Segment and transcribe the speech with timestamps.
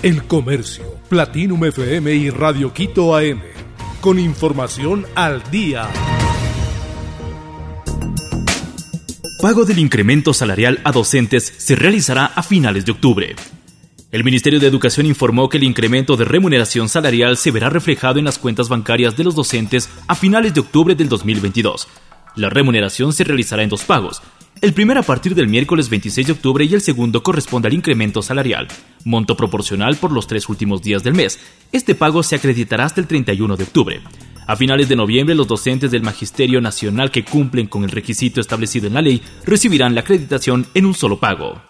[0.00, 3.42] El Comercio, Platinum FM y Radio Quito AM.
[4.00, 5.88] Con información al día.
[9.42, 13.34] Pago del incremento salarial a docentes se realizará a finales de octubre.
[14.12, 18.24] El Ministerio de Educación informó que el incremento de remuneración salarial se verá reflejado en
[18.24, 21.88] las cuentas bancarias de los docentes a finales de octubre del 2022.
[22.36, 24.22] La remuneración se realizará en dos pagos,
[24.60, 28.22] el primero a partir del miércoles 26 de octubre y el segundo corresponde al incremento
[28.22, 28.68] salarial,
[29.04, 31.38] monto proporcional por los tres últimos días del mes.
[31.72, 34.00] Este pago se acreditará hasta el 31 de octubre.
[34.46, 38.86] A finales de noviembre, los docentes del Magisterio Nacional que cumplen con el requisito establecido
[38.86, 41.60] en la ley recibirán la acreditación en un solo pago.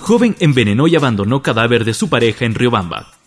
[0.00, 3.19] Joven envenenó y abandonó cadáver de su pareja en Riobamba.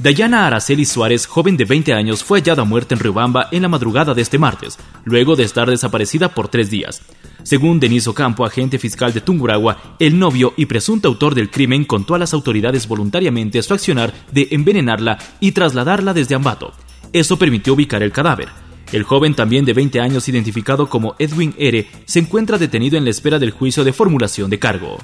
[0.00, 4.12] Dayana Araceli Suárez, joven de 20 años, fue hallada muerta en Riobamba en la madrugada
[4.12, 7.00] de este martes, luego de estar desaparecida por tres días.
[7.44, 12.16] Según Deniso Campo, agente fiscal de Tunguragua, el novio y presunto autor del crimen contó
[12.16, 16.72] a las autoridades voluntariamente su accionar de envenenarla y trasladarla desde Ambato.
[17.12, 18.48] Eso permitió ubicar el cadáver.
[18.90, 23.10] El joven, también de 20 años, identificado como Edwin R., se encuentra detenido en la
[23.10, 24.98] espera del juicio de formulación de cargo.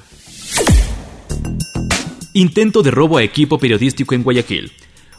[2.33, 4.71] Intento de robo a equipo periodístico en Guayaquil.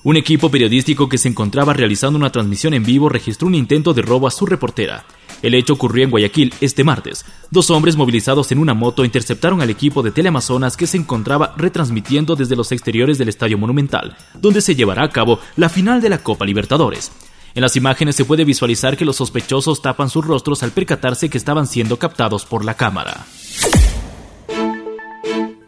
[0.05, 4.03] Un equipo periodístico que se encontraba realizando una transmisión en vivo registró un intento de
[4.03, 5.05] robo a su reportera.
[5.43, 7.25] El hecho ocurrió en Guayaquil este martes.
[7.53, 12.35] Dos hombres movilizados en una moto interceptaron al equipo de Teleamazonas que se encontraba retransmitiendo
[12.35, 16.19] desde los exteriores del Estadio Monumental, donde se llevará a cabo la final de la
[16.19, 17.13] Copa Libertadores.
[17.55, 21.39] En las imágenes se puede visualizar que los sospechosos tapan sus rostros al percatarse que
[21.39, 23.25] estaban siendo captados por la cámara.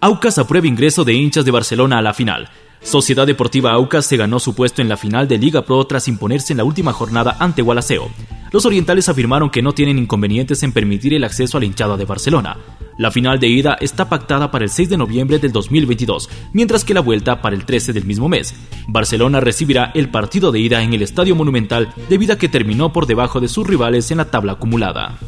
[0.00, 2.50] Aucas aprueba ingreso de hinchas de Barcelona a la final.
[2.84, 6.52] Sociedad Deportiva Aucas se ganó su puesto en la final de Liga Pro tras imponerse
[6.52, 8.10] en la última jornada ante Gualaceo.
[8.52, 12.04] Los orientales afirmaron que no tienen inconvenientes en permitir el acceso a la hinchada de
[12.04, 12.58] Barcelona.
[12.98, 16.94] La final de ida está pactada para el 6 de noviembre del 2022, mientras que
[16.94, 18.54] la vuelta para el 13 del mismo mes.
[18.86, 23.06] Barcelona recibirá el partido de ida en el Estadio Monumental debido a que terminó por
[23.06, 25.18] debajo de sus rivales en la tabla acumulada.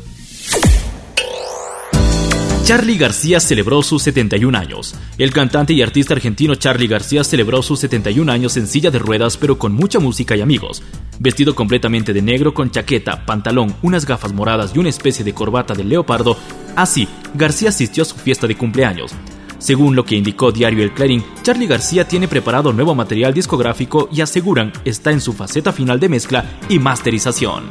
[2.66, 4.96] Charlie García celebró sus 71 años.
[5.18, 9.36] El cantante y artista argentino Charlie García celebró sus 71 años en silla de ruedas
[9.36, 10.82] pero con mucha música y amigos.
[11.20, 15.74] Vestido completamente de negro con chaqueta, pantalón, unas gafas moradas y una especie de corbata
[15.74, 16.36] de leopardo,
[16.74, 19.12] así, García asistió a su fiesta de cumpleaños.
[19.58, 24.22] Según lo que indicó Diario El Clarín, Charlie García tiene preparado nuevo material discográfico y
[24.22, 27.66] aseguran está en su faceta final de mezcla y masterización.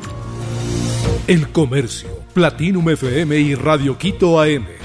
[1.27, 4.84] El Comercio, Platinum FM y Radio Quito AM